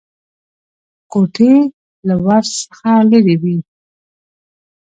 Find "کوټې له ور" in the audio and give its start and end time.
1.11-2.43